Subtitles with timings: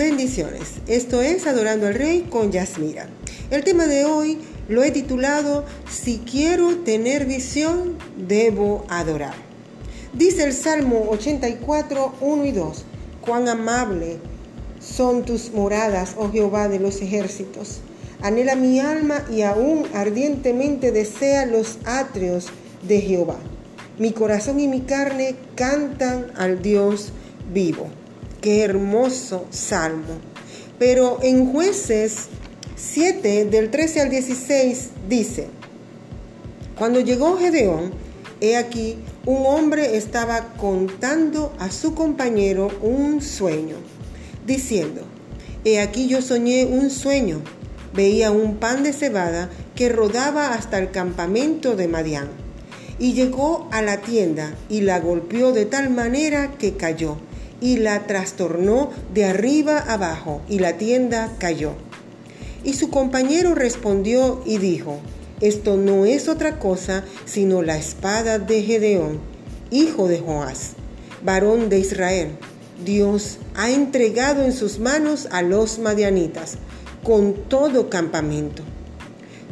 [0.00, 0.76] Bendiciones.
[0.86, 3.06] Esto es Adorando al Rey con Yasmira.
[3.50, 9.34] El tema de hoy lo he titulado Si quiero tener visión, debo adorar.
[10.14, 12.84] Dice el Salmo 84, 1 y 2.
[13.20, 14.16] Cuán amable
[14.80, 17.80] son tus moradas, oh Jehová de los ejércitos.
[18.22, 22.46] Anhela mi alma y aún ardientemente desea los atrios
[22.88, 23.36] de Jehová.
[23.98, 27.12] Mi corazón y mi carne cantan al Dios
[27.52, 27.99] vivo.
[28.40, 30.14] Qué hermoso salmo.
[30.78, 32.28] Pero en jueces
[32.76, 35.48] 7 del 13 al 16 dice,
[36.78, 37.92] cuando llegó Gedeón,
[38.40, 43.76] he aquí, un hombre estaba contando a su compañero un sueño,
[44.46, 45.02] diciendo,
[45.66, 47.42] he aquí yo soñé un sueño,
[47.92, 52.28] veía un pan de cebada que rodaba hasta el campamento de Madián,
[52.98, 57.18] y llegó a la tienda y la golpeó de tal manera que cayó
[57.60, 61.72] y la trastornó de arriba abajo y la tienda cayó.
[62.64, 64.98] Y su compañero respondió y dijo,
[65.40, 69.20] esto no es otra cosa sino la espada de Gedeón,
[69.70, 70.72] hijo de Joás,
[71.24, 72.28] varón de Israel.
[72.84, 76.56] Dios ha entregado en sus manos a los madianitas
[77.02, 78.62] con todo campamento.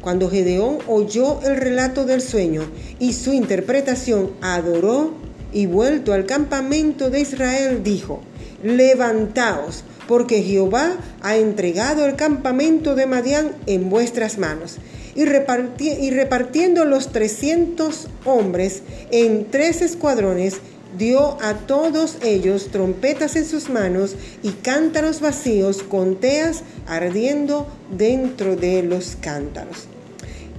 [0.01, 2.63] Cuando Gedeón oyó el relato del sueño
[2.99, 5.13] y su interpretación, adoró
[5.53, 8.21] y vuelto al campamento de Israel dijo,
[8.63, 14.79] levantaos, porque Jehová ha entregado el campamento de Madián en vuestras manos.
[15.15, 20.59] Y, y repartiendo los trescientos hombres en tres escuadrones,
[20.97, 28.57] dio a todos ellos trompetas en sus manos y cántaros vacíos con teas ardiendo dentro
[28.57, 29.89] de los cántaros.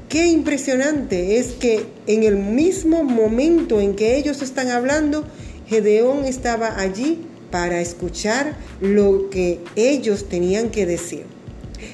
[0.09, 5.23] Qué impresionante es que en el mismo momento en que ellos están hablando,
[5.67, 11.25] Gedeón estaba allí para escuchar lo que ellos tenían que decir.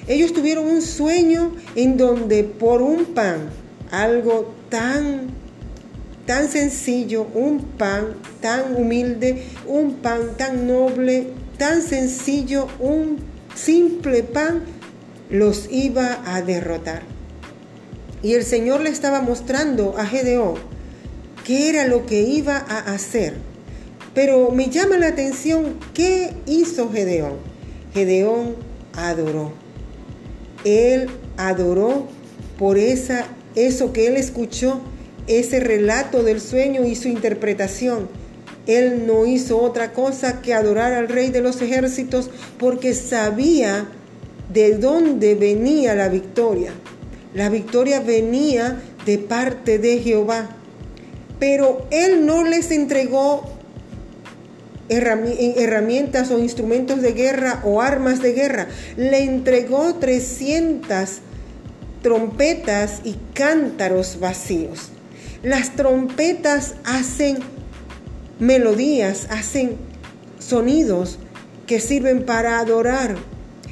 [0.08, 3.50] Ellos tuvieron un sueño en donde por un pan,
[3.92, 5.28] algo tan
[6.26, 13.18] tan sencillo, un pan tan humilde, un pan tan noble, tan sencillo, un
[13.56, 14.64] simple pan
[15.30, 17.15] los iba a derrotar.
[18.26, 20.56] Y el Señor le estaba mostrando a Gedeón
[21.44, 23.36] qué era lo que iba a hacer.
[24.16, 27.34] Pero me llama la atención qué hizo Gedeón.
[27.94, 28.56] Gedeón
[28.94, 29.54] adoró.
[30.64, 32.08] Él adoró
[32.58, 34.82] por esa, eso que él escuchó,
[35.28, 38.10] ese relato del sueño y su interpretación.
[38.66, 43.88] Él no hizo otra cosa que adorar al rey de los ejércitos porque sabía
[44.52, 46.72] de dónde venía la victoria.
[47.36, 50.50] La victoria venía de parte de Jehová.
[51.38, 53.44] Pero Él no les entregó
[54.88, 58.68] herramientas o instrumentos de guerra o armas de guerra.
[58.96, 61.20] Le entregó 300
[62.02, 64.92] trompetas y cántaros vacíos.
[65.44, 67.40] Las trompetas hacen
[68.40, 69.76] melodías, hacen
[70.40, 71.20] sonidos
[71.68, 73.18] que sirven para adorar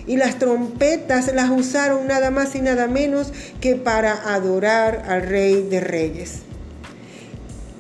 [0.08, 3.32] y las trompetas las usaron nada más y nada menos
[3.62, 6.40] que para adorar al Rey de Reyes.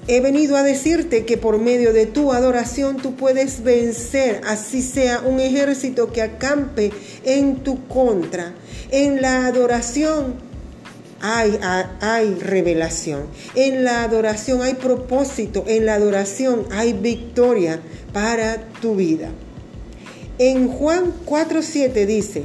[0.07, 5.21] He venido a decirte que por medio de tu adoración tú puedes vencer, así sea
[5.21, 6.91] un ejército que acampe
[7.23, 8.53] en tu contra.
[8.91, 10.35] En la adoración
[11.21, 11.57] hay,
[12.01, 13.27] hay, revelación.
[13.55, 15.63] En la adoración hay propósito.
[15.67, 17.79] En la adoración hay victoria
[18.11, 19.29] para tu vida.
[20.39, 22.43] En Juan 4:7 dice,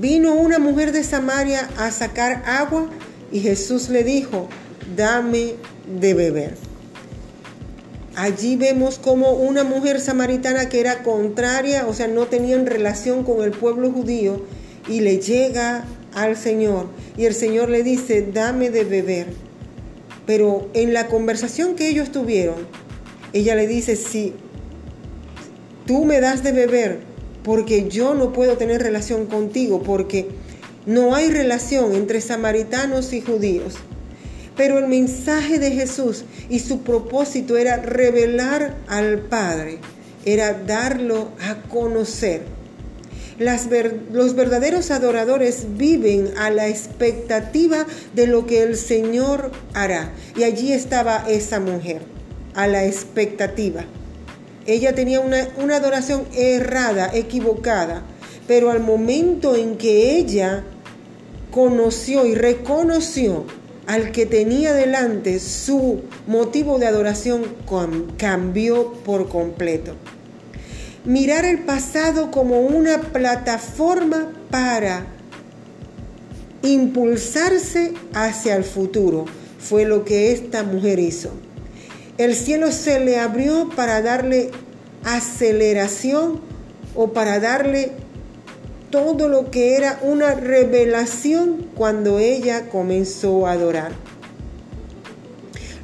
[0.00, 2.88] vino una mujer de Samaria a sacar agua
[3.32, 4.48] y Jesús le dijo,
[4.96, 5.54] dame
[6.00, 6.56] de beber.
[8.14, 13.42] Allí vemos como una mujer samaritana que era contraria, o sea, no tenían relación con
[13.42, 14.44] el pueblo judío,
[14.88, 16.86] y le llega al Señor
[17.16, 19.26] y el Señor le dice, dame de beber.
[20.26, 22.56] Pero en la conversación que ellos tuvieron,
[23.32, 24.34] ella le dice, sí,
[25.90, 27.00] tú me das de beber
[27.42, 30.28] porque yo no puedo tener relación contigo, porque
[30.86, 33.74] no hay relación entre samaritanos y judíos.
[34.56, 39.78] Pero el mensaje de Jesús y su propósito era revelar al Padre,
[40.24, 42.42] era darlo a conocer.
[43.36, 47.84] los verdaderos adoradores viven a la expectativa
[48.14, 50.12] de lo que el Señor hará.
[50.36, 52.00] Y allí estaba esa mujer,
[52.54, 53.86] a la expectativa.
[54.66, 58.02] Ella tenía una, adoración errada, equivocada,
[58.46, 60.64] pero al momento en que ella
[61.50, 63.44] conoció y reconoció
[63.86, 67.42] al que tenía delante, su motivo de adoración
[68.16, 69.94] cambió por completo.
[71.04, 75.06] mirar el pasado como una plataforma para
[76.62, 79.24] impulsarse hacia el futuro.
[79.58, 81.30] Fue lo que esta mujer hizo.
[82.20, 84.50] El cielo se le abrió para darle
[85.04, 86.42] aceleración
[86.94, 87.92] o para darle
[88.90, 93.92] todo lo que era una revelación cuando ella comenzó a adorar.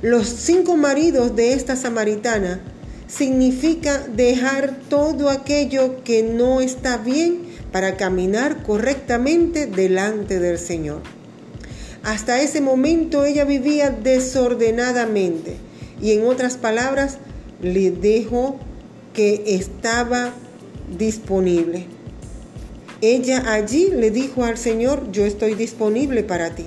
[0.02, 2.60] Los cinco maridos de esta samaritana
[3.08, 11.00] significa dejar todo aquello que no está bien para caminar correctamente delante del Señor.
[12.02, 15.64] Hasta ese momento ella vivía desordenadamente
[16.00, 17.18] y en otras palabras
[17.62, 18.56] le dijo
[19.14, 20.32] que estaba
[20.98, 21.86] disponible.
[23.00, 26.66] Ella allí le dijo al Señor, yo estoy disponible para ti.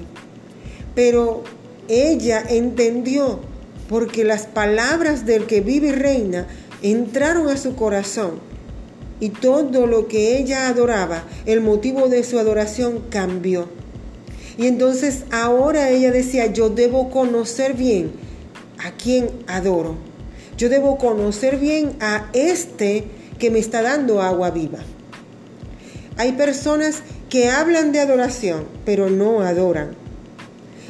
[0.95, 1.43] Pero
[1.87, 3.39] ella entendió
[3.87, 6.47] porque las palabras del que vive y reina
[6.81, 8.39] entraron a su corazón
[9.19, 13.67] y todo lo que ella adoraba, el motivo de su adoración cambió.
[14.57, 18.11] Y entonces ahora ella decía, yo debo conocer bien
[18.83, 19.95] a quien adoro.
[20.57, 23.05] Yo debo conocer bien a este
[23.37, 24.79] que me está dando agua viva.
[26.17, 29.91] Hay personas que hablan de adoración, pero no adoran.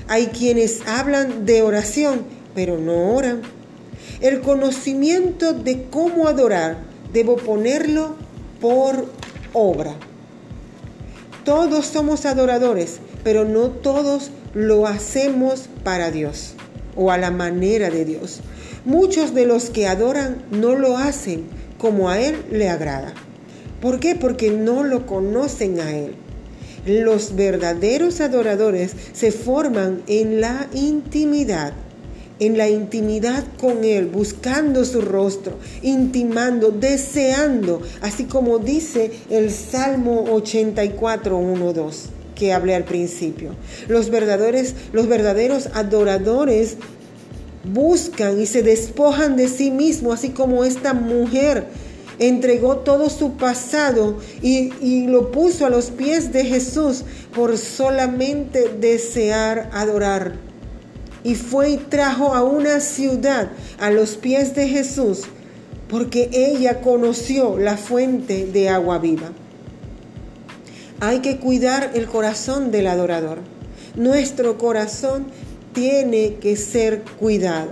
[0.07, 2.25] Hay quienes hablan de oración,
[2.55, 3.41] pero no oran.
[4.21, 6.77] El conocimiento de cómo adorar
[7.13, 8.15] debo ponerlo
[8.59, 9.05] por
[9.53, 9.93] obra.
[11.43, 16.55] Todos somos adoradores, pero no todos lo hacemos para Dios
[16.99, 18.41] o a la manera de Dios.
[18.85, 21.45] Muchos de los que adoran no lo hacen
[21.77, 23.13] como a Él le agrada.
[23.81, 24.15] ¿Por qué?
[24.15, 26.15] Porque no lo conocen a Él.
[26.85, 31.73] Los verdaderos adoradores se forman en la intimidad
[32.41, 40.23] en la intimidad con Él, buscando su rostro, intimando, deseando, así como dice el Salmo
[40.31, 43.51] 84, 1, 2 que hablé al principio.
[43.87, 46.77] Los verdaderos, los verdaderos adoradores
[47.65, 51.65] buscan y se despojan de sí mismos, así como esta mujer
[52.17, 57.03] entregó todo su pasado y, y, lo puso a los pies de Jesús
[57.33, 60.35] por solamente desear adorar
[61.23, 63.49] y fue y trajo a una ciudad
[63.79, 65.23] a los pies de Jesús
[65.89, 69.31] porque ella conoció la fuente de agua viva.
[71.01, 73.39] Hay que cuidar el corazón del adorador.
[73.95, 75.27] Nuestro corazón
[75.71, 77.71] tiene que ser cuidado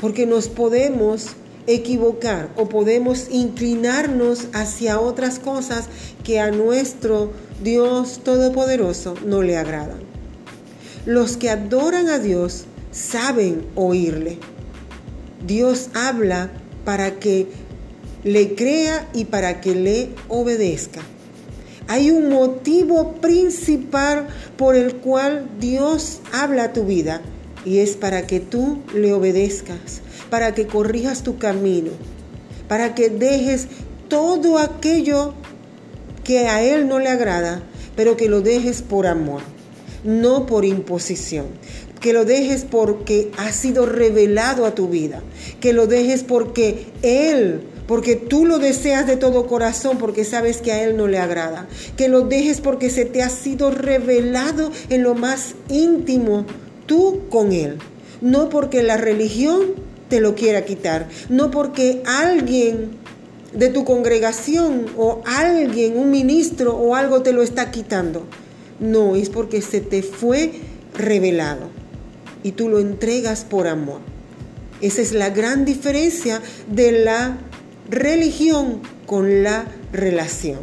[0.00, 1.28] porque nos podemos
[1.66, 5.86] equivocar o podemos inclinarnos hacia otras cosas
[6.24, 7.32] que a nuestro
[7.62, 10.00] Dios Todopoderoso no le agradan.
[11.04, 14.38] Los que adoran a Dios saben oírle.
[15.46, 16.50] Dios habla
[16.86, 17.48] para que
[18.24, 21.02] le crea y para que le obedezca.
[21.88, 27.22] Hay un motivo principal por el cual Dios habla a tu vida
[27.64, 30.00] y es para que tú le obedezcas,
[30.30, 31.90] para que corrijas tu camino,
[32.68, 33.68] para que dejes
[34.08, 35.34] todo aquello
[36.24, 37.62] que a Él no le agrada,
[37.94, 39.42] pero que lo dejes por amor
[40.06, 41.46] no por imposición.
[42.00, 45.22] Que lo dejes porque ha sido revelado a tu vida.
[45.60, 50.72] Que lo dejes porque Él, porque tú lo deseas de todo corazón, porque sabes que
[50.72, 51.68] a Él no le agrada.
[51.96, 56.44] Que lo dejes porque se te ha sido revelado en lo más íntimo
[56.86, 57.78] tú con Él.
[58.20, 59.74] No porque la religión
[60.08, 61.08] te lo quiera quitar.
[61.28, 62.90] No porque alguien
[63.52, 68.26] de tu congregación o alguien, un ministro o algo te lo está quitando
[68.80, 70.52] no, es porque se te fue
[70.94, 71.68] revelado
[72.42, 74.00] y tú lo entregas por amor.
[74.80, 77.38] Esa es la gran diferencia de la
[77.88, 80.58] religión con la relación.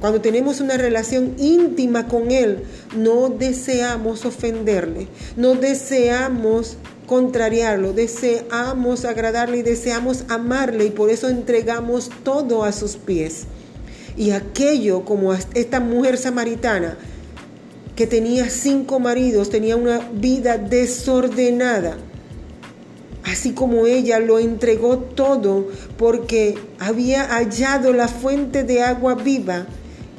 [0.00, 9.58] Cuando tenemos una relación íntima con Él, no deseamos ofenderle, no deseamos contrariarlo, deseamos agradarle
[9.58, 13.44] y deseamos amarle y por eso entregamos todo a sus pies.
[14.16, 16.98] Y aquello como esta mujer samaritana,
[17.94, 21.96] que tenía cinco maridos, tenía una vida desordenada.
[23.26, 25.68] Así como ella lo entregó todo
[25.98, 29.66] porque había hallado la fuente de agua viva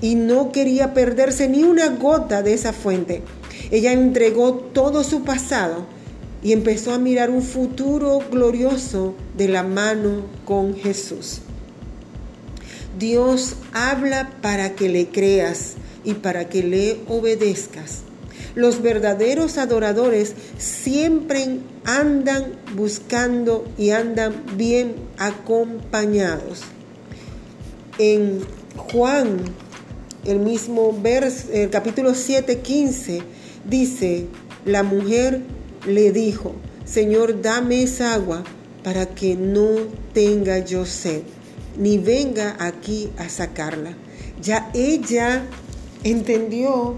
[0.02, 3.24] y no quería perderse ni una gota de esa fuente.
[3.72, 5.86] Ella entregó todo su pasado
[6.44, 11.40] y empezó a mirar un futuro glorioso de la mano con Jesús.
[13.00, 18.07] Dios habla para que le creas y para que le obedezcas.
[18.58, 26.62] Los verdaderos adoradores siempre andan buscando y andan bien acompañados.
[28.00, 28.42] En
[28.76, 29.42] Juan,
[30.26, 33.22] el mismo verso, el capítulo 7, 15,
[33.70, 34.26] dice,
[34.66, 35.42] la mujer
[35.86, 38.44] le dijo, Señor, dame esa agua
[38.84, 39.76] para que no
[40.16, 41.22] tenga yo sed,
[41.78, 43.92] ni venga aquí a sacarla.
[44.42, 45.44] Ya ella
[46.04, 46.96] entendió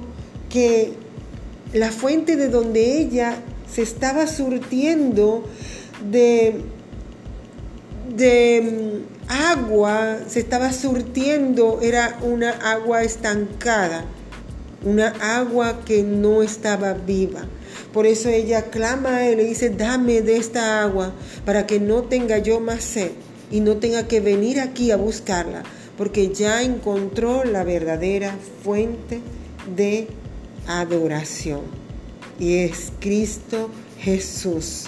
[0.49, 1.08] que
[1.73, 3.35] la fuente de donde ella
[3.71, 5.43] se estaba surtiendo
[6.09, 6.63] de,
[8.61, 14.05] mm, agua, se estaba surtiendo, era una agua estancada,
[14.83, 15.09] una
[15.39, 17.41] agua que no estaba viva.
[17.93, 21.13] Por eso ella clama y le dice, dame de esta agua
[21.45, 23.11] para que no tenga yo más sed
[23.51, 25.63] y no tenga que venir aquí a buscarla,
[25.97, 29.21] porque ya encontró la verdadera fuente
[29.75, 30.07] de
[30.67, 31.61] adoración.
[32.39, 34.85] Y es Cristo Jesús,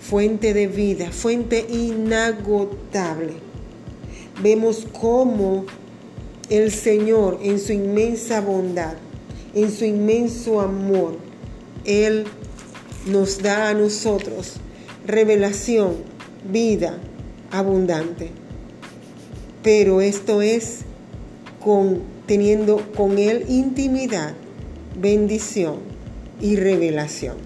[0.00, 3.34] fuente de vida, fuente inagotable.
[4.42, 5.66] Vemos cómo
[6.48, 8.94] el Señor en su inmensa bondad,
[9.54, 11.16] en su inmenso amor,
[11.84, 12.24] Él
[13.06, 14.54] nos da a nosotros
[15.06, 15.96] revelación,
[16.50, 16.98] vida
[17.50, 18.30] abundante.
[19.62, 20.80] Pero esto es
[21.60, 24.34] con teniendo con Él intimidad,
[24.96, 25.76] bendición
[26.40, 27.36] y revelación.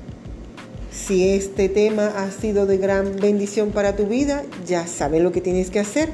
[0.90, 5.40] Si este tema ha sido de gran bendición para tu vida, ya sabes lo que
[5.40, 6.10] tienes que hacer.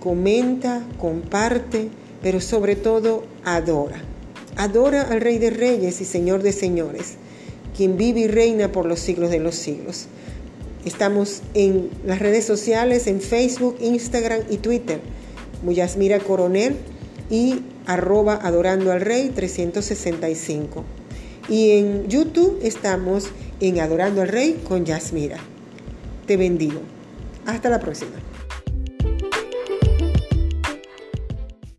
[0.00, 1.88] Comenta, comparte,
[2.22, 4.02] pero sobre todo adora.
[4.56, 7.14] Adora al Rey de Reyes y Señor de Señores,
[7.76, 10.06] quien vive y reina por los siglos de los siglos.
[10.84, 15.00] Estamos en las redes sociales, en Facebook, Instagram y Twitter.
[15.62, 16.76] Muyasmira Coronel
[17.30, 20.84] y arroba adorando al rey 365.
[21.48, 23.28] Y en YouTube estamos
[23.60, 25.38] en Adorando al Rey con Yasmira.
[26.26, 26.80] Te bendigo.
[27.46, 28.12] Hasta la próxima.